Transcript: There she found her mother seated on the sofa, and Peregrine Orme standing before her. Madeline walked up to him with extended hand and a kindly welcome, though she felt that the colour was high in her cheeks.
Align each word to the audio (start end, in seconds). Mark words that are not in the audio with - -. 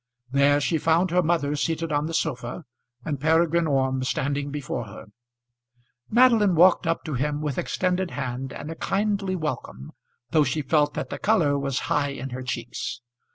There 0.31 0.59
she 0.59 0.79
found 0.79 1.11
her 1.11 1.21
mother 1.21 1.55
seated 1.55 1.91
on 1.91 2.07
the 2.07 2.13
sofa, 2.15 2.63
and 3.05 3.19
Peregrine 3.21 3.67
Orme 3.67 4.03
standing 4.03 4.49
before 4.49 4.85
her. 4.85 5.05
Madeline 6.09 6.55
walked 6.55 6.87
up 6.87 7.03
to 7.03 7.13
him 7.13 7.39
with 7.39 7.59
extended 7.59 8.09
hand 8.09 8.51
and 8.51 8.71
a 8.71 8.75
kindly 8.75 9.35
welcome, 9.35 9.91
though 10.31 10.43
she 10.43 10.63
felt 10.63 10.95
that 10.95 11.11
the 11.11 11.19
colour 11.19 11.55
was 11.59 11.81
high 11.85 12.09
in 12.09 12.31
her 12.31 12.41
cheeks. 12.41 12.99